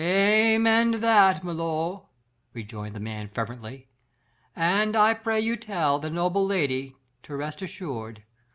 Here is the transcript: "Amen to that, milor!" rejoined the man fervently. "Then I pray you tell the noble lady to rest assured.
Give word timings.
"Amen 0.03 0.93
to 0.93 0.97
that, 0.97 1.43
milor!" 1.43 2.05
rejoined 2.53 2.95
the 2.95 2.99
man 2.99 3.27
fervently. 3.27 3.87
"Then 4.55 4.95
I 4.95 5.13
pray 5.13 5.39
you 5.39 5.55
tell 5.55 5.99
the 5.99 6.09
noble 6.09 6.43
lady 6.43 6.95
to 7.21 7.35
rest 7.35 7.61
assured. 7.61 8.23